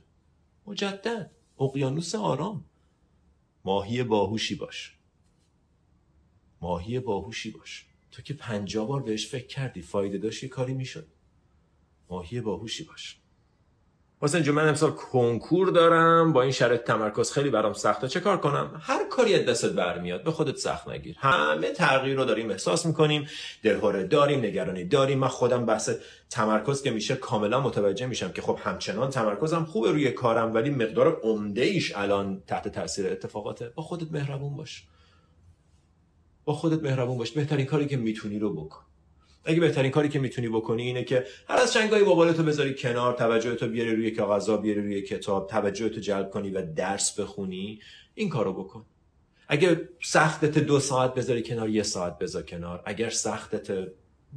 [0.67, 1.31] مجدد.
[1.61, 2.65] اقیانوس آرام.
[3.65, 4.97] ماهی باهوشی باش.
[6.61, 7.87] ماهی باهوشی باش.
[8.11, 11.09] تو که پنجاه بار بهش فکر کردی فایده داشت یه کاری می‌شد.
[12.09, 13.20] ماهی باهوشی باش.
[14.23, 16.33] حسین جون من امسال کنکور دارم.
[16.33, 18.09] با این شرط تمرکز خیلی برام سخته.
[18.09, 21.17] چه کار کنم؟ هر کاری از دستت برمیاد به خودت سخت نگیر.
[21.19, 23.29] همه تغییر رو داریم احساس می‌کنیم
[23.63, 25.19] دلهوره داریم نگرانی داریم.
[25.19, 25.91] من خودم بحث
[26.31, 31.21] تمرکز که میشه کاملا متوجه میشم که خب همچنان تمرکزم خوبه روی کارم ولی مقدار
[31.23, 33.69] عمده ایش الان تحت تاثیر اتفاقاته.
[33.75, 34.85] با خودت مهربون باش.
[36.45, 37.31] با خودت مهربون باش.
[37.31, 38.83] بهترین کاری که می‌تونی رو بکن.
[39.45, 43.69] اگه بهترین کاری که می‌تونی بکنی اینه که هر از چنگای موبایلتو بذاری کنار توجهتو
[43.69, 47.81] بیاری روی کاغذا بیاری روی کتاب توجهتو جلب کنی و درس بخونی
[48.15, 48.85] این کارو بکن.
[49.49, 52.83] اگه سختت دو ساعت بذاری کنار یه ساعت بذار کنار.
[52.85, 53.89] اگر سختت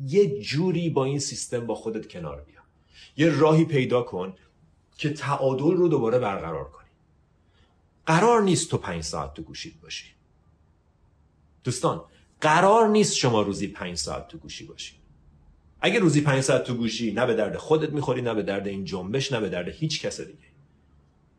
[0.08, 2.62] یه جوری با این سیستم با خودت کنار بیا.
[3.18, 4.34] یه راهی پیدا کن
[4.98, 6.90] که تعادل رو دوباره برقرار کنی.
[8.06, 10.06] قرار نیست تو پنج ساعت تو گوشید باشی.
[11.64, 12.06] دوستان
[12.44, 14.94] قرار نیست شما روزی پنج ساعت تو گوشی باشی.
[15.82, 18.86] اگه روزی پنج ساعت تو گوشی نه به درد خودت می‌خوری نه به درد این
[18.86, 20.48] جنبش نه به درد هیچ کس دیگه.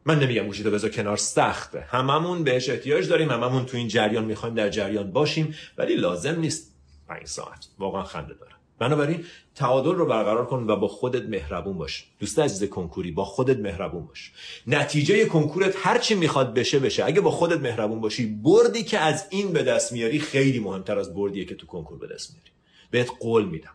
[0.05, 1.81] من نمیگم گوشی تو بذار کنار سخته.
[1.81, 6.75] هممون بهش احتیاج داریم هممون تو این جریان می‌خوایم در جریان باشیم ولی لازم نیست
[7.09, 7.69] پنج ساعت.
[7.79, 12.07] واقعا خنده داره بنابراین تعادل رو برقرار کن و با خودت مهربون باش.
[12.19, 14.33] دوست عزیز کنکوری با خودت مهربون باش.
[14.67, 17.05] نتیجه کنکورت هر چی می‌خواد بشه بشه.
[17.05, 21.15] اگه با خودت مهربون باشی بردی که از این به دست میاری خیلی مهمتر از
[21.15, 22.51] بردیه که تو کنکور به دست میاری.
[22.91, 23.75] بهت قول میدم.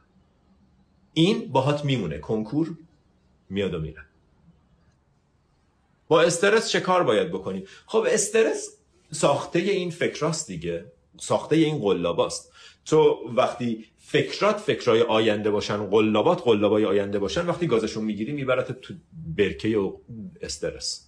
[1.14, 2.20] این باهات میمونه.
[2.20, 2.78] کنکور
[3.50, 4.06] میاد و میره.
[6.08, 8.70] با استرس چه کار باید بکنیم؟ خب استرس
[9.12, 10.86] ساخته این فکراست دیگه.
[11.18, 12.52] ساخته این قلاباست
[12.86, 18.93] تو وقتی فکرات فکرای آینده باشن قلابات قلابای آینده باشن وقتی گازشون می‌گیری میبرت تو
[19.38, 19.98] برکه و
[20.41, 21.08] استرس.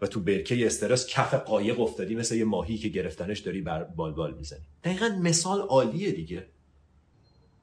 [0.00, 4.12] و تو برکه استرس کف قایق افتادی مثل یه ماهی که گرفتنش داری بر بال
[4.12, 4.64] بال می‌زنی.
[4.84, 6.46] دقیقا مثال عالیه دیگه.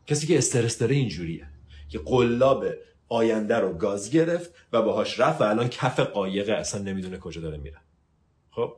[0.08, 1.48] کسی که استرس داره اینجوریه.
[1.90, 2.66] که قلاب
[3.10, 7.58] آینده رو گاز گرفت و باهاش رفت و الان کف قایق اصلا نمی‌دونه کجا داره
[7.58, 7.78] میره.
[8.52, 8.74] خب؟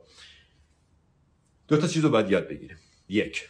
[1.68, 2.76] دو تا چیز رو باید یاد بگیریم.
[3.08, 3.48] یک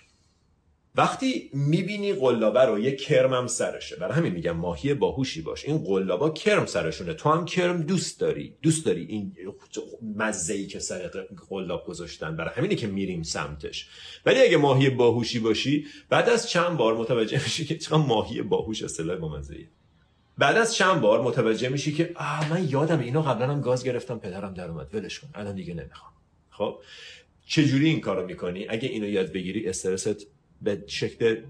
[0.94, 3.96] وقتی می‌بینی قلابه رو یه کرمم سرشه.
[3.96, 5.64] برای همین میگم ماهی باهوشی باش.
[5.64, 7.14] این قلابا کرم سرشونه.
[7.14, 8.55] تو هم کرم دوست داری.
[8.62, 9.37] دوست داری این
[10.16, 11.11] مزه ای که سر
[11.48, 12.37] قلاب گذاشتن.
[12.37, 13.88] برای همینه که میریم سمتش.
[14.26, 18.83] ولی اگه ماهی باهوشی باشی بعد از چند بار متوجه میشی که چقدر ماهی باهوش
[18.83, 19.68] اصطلاح با مزه
[20.38, 24.18] بعد از چند بار متوجه میشی که آه من یادم اینو قبلا هم گاز گرفتم
[24.18, 24.94] پدرم در اومد.
[24.94, 25.28] ولش کن.
[25.35, 26.12] الان دیگه نمی‌خوام.
[26.50, 26.78] خب؟
[27.46, 30.26] چجوری این کارو می‌کنی؟ اگه اینو یاد بگیری استرست
[30.62, 31.42] به شکل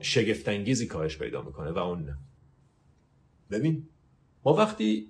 [0.00, 2.18] شگفتانگیزی کاهش پیدا می‌کنه و اون نه.
[3.50, 3.88] ببین
[4.44, 5.06] ما وقتی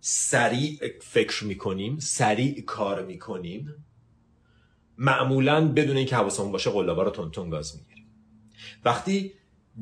[0.00, 3.74] سریع فکر می‌کنیم سریع کار می‌کنیم
[4.98, 8.06] معمولا بدون اینکه حواسمون باشه قلابا رو تون تون گاز می‌گیریم.
[8.84, 9.32] وقتی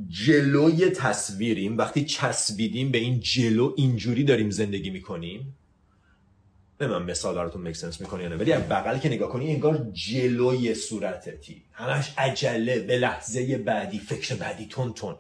[0.09, 5.57] جلوی تصویریم وقتی چسبیدیم به این جلو اینجوری داریم زندگی می‌کنیم
[6.87, 8.37] من مثال براتون مک سنس می‌کنه نه.
[8.37, 14.35] ولی از بغل که نگاه کنی انگار جلوی صورتتی همش عجله به لحظه بعدی فکر
[14.35, 15.17] بعدی تون تون.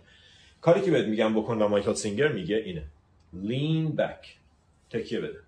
[0.60, 2.84] کاری که بهت میگم بکن و مایکل سینگر میگه اینه.
[3.44, 4.26] Lean back.
[4.90, 5.38] تکیه بده.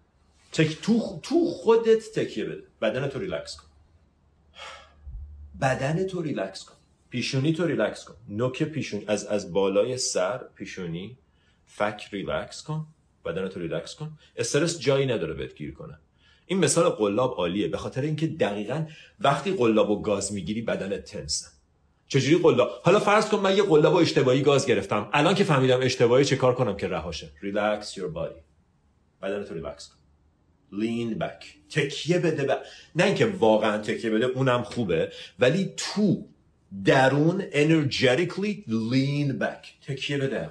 [0.53, 2.63] تک تو تو خودت تکیه بده.
[2.83, 3.67] بدن تو ریلکس کن.
[5.61, 6.75] بدن تو ریلکس کن.
[7.11, 8.15] پیشونی تو ریلکس کن.
[8.29, 11.17] نوک پیشونی از از بالای سر پیشونی.
[11.67, 12.87] فک ریلکس کن.
[13.25, 14.19] بدن تو ریلکس کن.
[14.37, 15.99] استرس جایی نداره بهت گیر کنه.
[16.47, 18.87] این مثال قلاب عالیه به خاطر اینکه دقیقا
[19.21, 21.47] وقتی قلاب و گاز می‌گیری بدن tense ه
[22.09, 25.09] چجوری قلاب؟ حالا فرض کن من یه قلاب و اشتباهی گاز گرفتم.
[25.13, 27.31] الان که فهمیدم اشتباهی چه کار کنم که رهاشه.
[27.43, 28.41] relax body.
[29.23, 29.97] بدن تو ریلکس کن.
[30.73, 31.45] Lean back.
[31.71, 32.59] تکیه بده ب...
[32.97, 36.29] نه اینکه واقعا تکیه بده اونم خوبه ولی تو
[36.85, 39.87] درون energetically lean back.
[39.87, 40.51] تکیه بده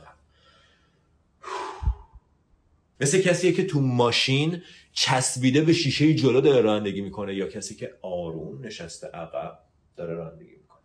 [3.01, 4.61] مثل کسیه که تو ماشین
[4.93, 9.59] چسبیده به شیشه جلو داره رانندگی می‌کنه یا کسی که آروم نشسته عقب
[9.95, 10.79] داره رانندگی می‌کنه.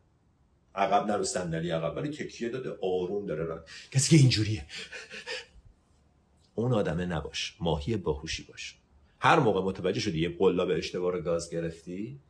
[0.74, 4.66] عقب نه رو صندلی عقب ولی تکیه داده آروم داره رانندگی کسی که اینجوریه.
[6.54, 8.78] اون آدمه نباش ماهی باهوشی باش.
[9.20, 12.20] هر موقع متوجه شدی یه قلاب اشتباه گاز گرفتی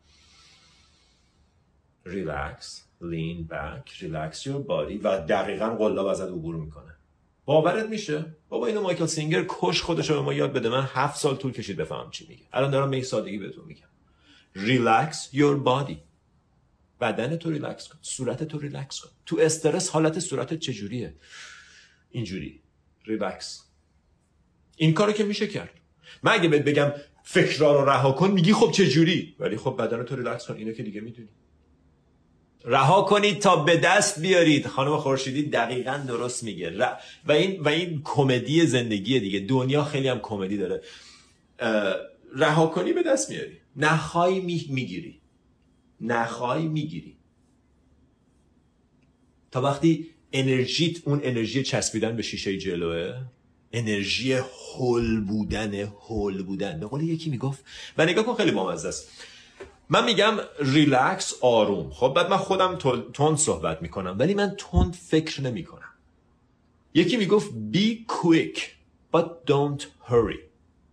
[2.04, 6.97] relax lean back relax your body و دقیقا قلاب ازت عبور می‌کنه.
[7.48, 10.68] باورت میشه؟ بابا اینو مایکل سینگر کشت خودش به ما یاد بده.
[10.68, 12.42] من هفت سال طول کشید بفهمم چی میگه.
[12.52, 13.88] الان دارم به سادگی بهتون میگم.
[14.54, 15.96] relax your body.
[17.00, 17.98] بدن تو ریلکس کن.
[18.02, 19.10] صورت تو ریلکس کن.
[19.26, 21.14] تو استرس حالت صورت چجوریه؟
[22.10, 22.60] اینجوری.
[23.04, 23.64] ریلکس
[24.76, 25.70] این کارو که میشه کرد.
[26.22, 30.16] من اگه بهت بگم فکرا رو رها کن میگی خب چجوری؟ ولی خب بدن تو
[30.16, 30.54] ریلکس کن.
[30.54, 31.28] اینو که دیگه می‌دونی.
[32.64, 34.66] رها کنید تا به دست بیارید.
[34.66, 36.70] خانم خورشیدی دقیقا درست میگه.
[37.26, 39.40] و این و این کمدی زندگی دیگه.
[39.40, 40.82] دنیا خیلی هم کمدی داره.
[42.36, 43.56] رها کنی به دست میاری.
[43.76, 44.66] نخوای می...
[44.70, 45.20] می‌گیری.
[46.00, 47.16] نخوای می‌گیری.
[49.50, 53.14] تا وقتی انرژیت اون انرژی چسبیدن به شیشه جلوه
[53.72, 56.80] انرژی هول بودن هول بودن.
[56.80, 57.64] به قول یکی می‌گفت
[57.98, 59.08] و نگاه کن خیلی بامزه است.
[59.90, 61.90] من میگم ریلکس آروم.
[61.90, 62.78] خب بعد من خودم
[63.14, 65.92] تند صحبت می‌کنم ولی من تند فکر نمی‌کنم.
[66.94, 68.58] یکی می‌گفت be quick
[69.16, 70.38] but don't hurry.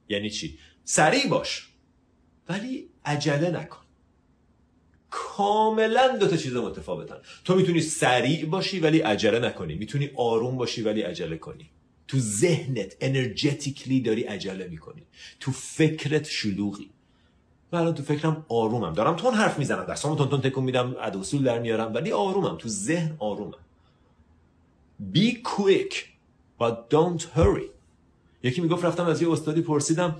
[0.09, 1.69] یعنی چی؟ سریع باش
[2.49, 3.81] ولی عجله نکن.
[5.09, 7.17] کاملا دو تا چیز متفاوتن.
[7.45, 9.75] تو می‌تونی سریع باشی ولی عجله نکنی.
[9.75, 11.69] می‌تونی آروم باشی ولی عجله کنی.
[12.07, 15.03] تو ذهنت انرژتیکلی داری عجله می‌کنی.
[15.39, 16.89] تو فکرت شلوغی.
[17.75, 18.93] الان تو فکرم آرومم.
[18.93, 19.83] دارم تون حرف می‌زنم.
[19.83, 21.93] دستامو تون تون تکون میدم اد اصول در میارم.
[21.93, 22.55] ولی آرومم.
[22.57, 23.53] تو ذهن آرومم.
[25.13, 25.93] Be quick
[26.61, 27.69] but don't hurry.
[28.43, 30.15] یکی می‌گفت رفتم از یه استادی پرسیدم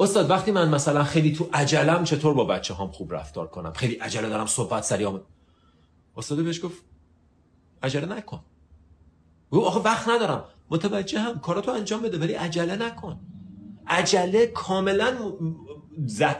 [0.00, 3.94] استاد وقتی من مثلا خیلی تو عجلم چطور با بچه هم خوب رفتار کنم؟ خیلی
[3.94, 5.20] عجله دارم صحبت سریع
[6.16, 6.82] استاد بهش گفت
[7.82, 8.40] عجله نکن.
[9.50, 10.44] او آخه وقت ندارم.
[10.70, 13.20] متوجه هم کاراتو انجام بده ولی عجله نکن.
[13.86, 15.16] عجله کاملا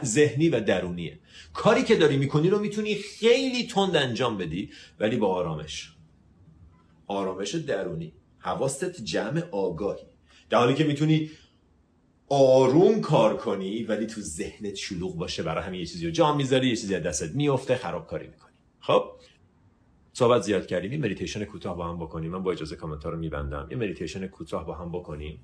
[0.05, 1.19] ذهنی و درونیه.
[1.53, 4.69] کاری که داری می‌کنی رو می‌تونی خیلی تند انجام بدی
[4.99, 5.93] ولی با آرامش.
[7.07, 8.13] آرامش درونی.
[8.37, 10.03] حواست جمع آگاهی.
[10.49, 11.29] در حالی که می‌تونی
[12.29, 16.67] آروم کار کنی ولی تو ذهنت شلوغ باشه برای همین یه چیزی رو جا می‌ذاری
[16.67, 18.53] یه چیزی از دستت میفته خرابکاری می‌کنی.
[18.79, 19.11] خب؟
[20.13, 22.31] صحبت زیاد کردیم یه مدیتیشن کوتاه با هم بکنیم.
[22.31, 23.67] من با اجازه کامنت رو میبندم.
[23.71, 25.39] یه مدیتیشن کوتاه با هم بکنیم.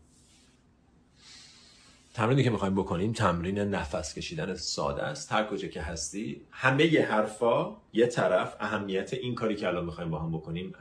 [2.16, 5.32] تمرینی که می‌خوایم بکنیم تمرین نفس کشیدن ساده است.
[5.32, 10.10] هر کجا که هستی همه ی حرفا یه طرف اهمیت این کاری که الان می‌خوایم
[10.10, 10.74] با هم بکنیم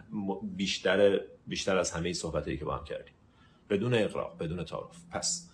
[0.43, 3.15] بیشتر بیشتر از همه صحبتایی که با هم کردیم.
[3.71, 4.97] بدون اغراق بدون تعارف.
[5.11, 5.51] پس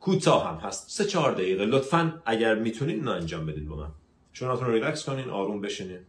[0.00, 0.90] کوتاه هم هست.
[0.90, 1.64] سه چهار دقیقه.
[1.64, 3.90] لطفا اگر می‌تونین اینو انجام بدید با من.
[4.32, 6.00] چونه‌تون رو ریلکس کنین آروم بشینین.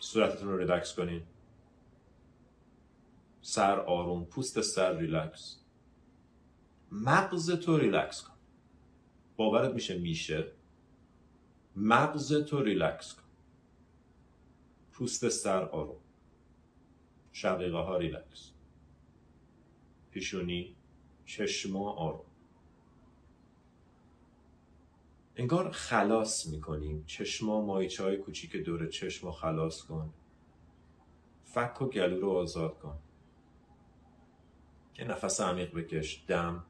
[0.00, 1.22] صورتتون رو ریلکس کنین.
[3.46, 5.56] سر آروم پوست سر ریلکس.
[6.92, 8.34] مغز تو ریلکس کن.
[9.36, 10.52] باورت میشه میشه.
[11.76, 13.22] مغز تو ریلکس کن.
[14.92, 16.00] پوست سر آروم.
[17.32, 18.50] شقیقه ها ریلکس.
[20.10, 20.76] پیشونی
[21.24, 22.26] چشما آروم.
[25.36, 27.04] انگار خلاص می‌کنیم.
[27.06, 30.12] چشما ماهیچه های کوچیک دور چشما خلاص کن.
[31.44, 32.98] فک و گلو رو آزاد کن.
[34.98, 36.64] یه نفس عمیق بکش دم.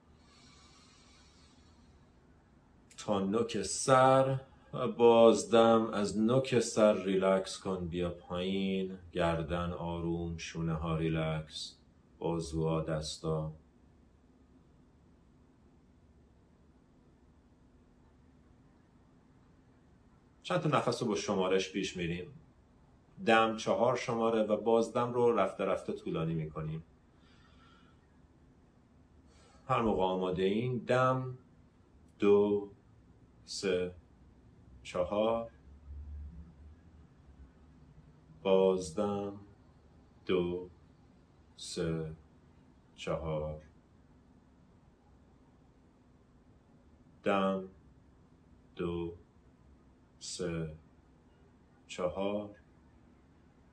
[2.96, 4.40] تا نوک سر
[4.72, 8.98] و بازدم از نوک سر ریلکس کن بیا پایین.
[9.12, 11.76] گردن آروم شونه ها ریلکس.
[12.18, 13.52] بازوها دستا.
[20.42, 22.26] چند تا نفس رو با شمارش پیش میریم؟
[23.26, 26.84] دم چهار شماره و بازدم رو رفته رفته طولانی می‌کنیم.
[29.74, 31.38] هر موقع آماده این دم
[32.18, 32.70] دو
[33.44, 33.94] سه
[34.82, 35.50] چهار
[38.42, 39.40] بازدم
[40.26, 40.70] دو
[41.56, 42.16] سه
[42.96, 43.62] چهار.
[47.24, 47.68] دم
[48.76, 49.14] دو
[50.20, 50.76] سه
[51.86, 52.50] چهار.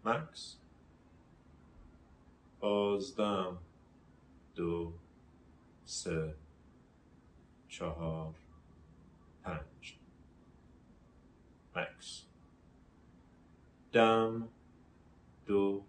[0.06, 0.58] مکس.
[2.60, 3.58] بازدم
[4.56, 5.01] دو
[5.92, 6.36] سه
[7.68, 8.36] چهار
[9.44, 10.00] پنج.
[11.76, 12.26] مکس
[13.92, 14.50] دم.
[15.46, 15.86] دو.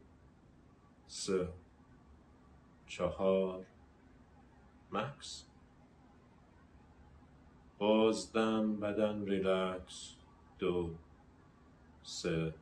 [1.07, 1.49] سه.
[2.87, 3.67] چهار.
[4.91, 5.47] مکس
[7.79, 10.17] بازدم بدن ریلکس.
[10.59, 10.95] دو.
[12.03, 12.55] سه.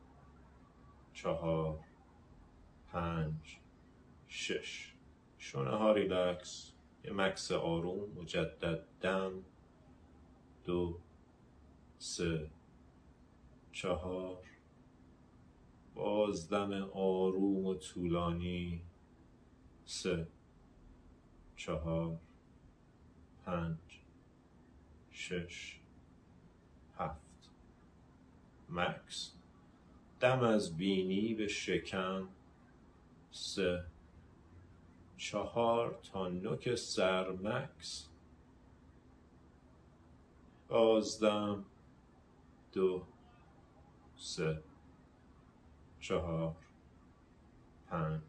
[1.12, 1.78] چهار.
[2.92, 3.58] پنج.
[4.28, 4.94] شش.
[5.38, 6.69] شونه ها ریلکس.
[7.04, 9.32] یه مکس آروم مجدد دم.
[10.64, 10.98] دو
[11.98, 12.50] سه
[13.72, 14.44] چهار.
[15.94, 18.82] بازدم آروم و طولانی.
[19.84, 20.28] سه
[21.56, 22.18] چهار
[23.44, 23.76] پنج
[25.10, 25.80] شش
[26.96, 27.50] هفت.
[28.68, 29.34] مکس
[30.20, 32.28] دم از بینی به شکم.
[33.30, 33.84] سه
[35.20, 38.08] چهار تا نوک سر مکس
[40.68, 41.64] بازدم
[42.72, 43.06] دو.
[44.16, 44.62] سه.
[46.00, 46.56] چهار.
[47.88, 48.20] پنج.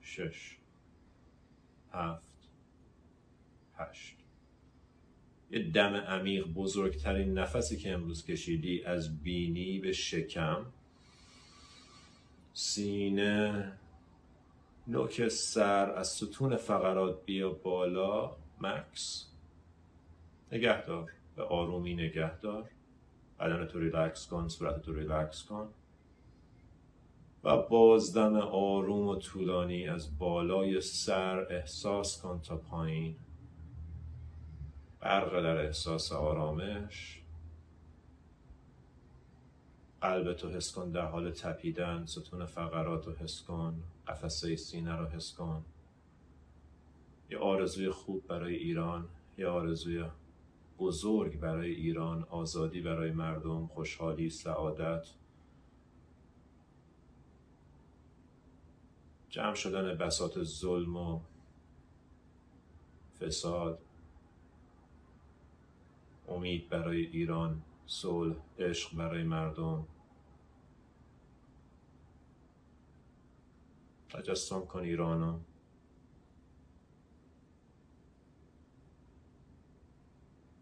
[0.00, 0.56] شش.
[1.92, 2.48] هفت.
[3.76, 4.16] هشت.
[5.50, 10.66] یه دم عمیق بزرگترین نفسی که امروز کشیدی از بینی به شکم.
[12.52, 13.78] سینه.
[14.88, 19.26] نوک سر از ستون فقرات بیا بالا مکث.
[20.52, 21.12] نگهدار.
[21.36, 22.70] به آرومی نگهدار.
[23.40, 25.68] بدن تو ریلکس کن صورت تو ریلکس کن.
[27.44, 33.16] و بازدم آروم و طولانی از بالای سر احساس کن تا پایین.
[35.00, 37.22] برق در احساس آرامش.
[40.00, 43.82] قلب تو حس کن در حال تپیدن ستون فقرات رو حس کن.
[44.08, 45.64] قفسه سینه رو حس کن.
[47.30, 50.04] یه آرزوی خوب برای ایران یه آرزوی
[50.78, 55.06] بزرگ برای ایران آزادی برای مردم خوشحالی سعادت.
[59.28, 61.20] جمع شدن بسات ظلم و
[63.20, 63.78] فساد.
[66.28, 69.86] امید برای ایران صلح عشق برای مردم.
[74.10, 75.40] تجسم کن ایرانو.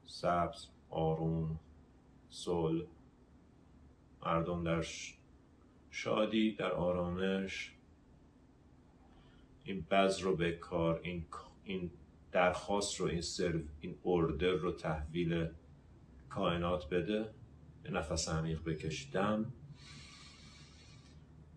[0.07, 1.61] سبز آروم
[2.30, 2.86] صلح.
[4.26, 4.86] مردم در
[5.90, 7.74] شادی در آرامش.
[9.64, 11.26] این بذر رو به کار این
[11.64, 11.90] این
[12.32, 15.49] درخواست رو این سرو این اوردر رو تحویل
[16.28, 17.34] کائنات بده.
[17.84, 19.53] یه نفس عمیق بکشیدم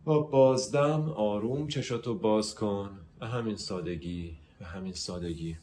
[0.07, 2.99] با بازدم آروم چشاتو باز کن.
[3.21, 5.57] و همین سادگی و همین سادگی.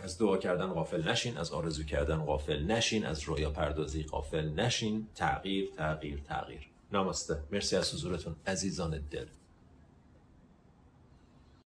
[0.00, 5.06] از دعا کردن غافل نشین از آرزو کردن غافل نشین از رویا پردازی غافل نشین.
[5.14, 6.68] تغییر تغییر تغییر.
[6.92, 9.26] نامسته مرسی از حضورتون عزیزان دل.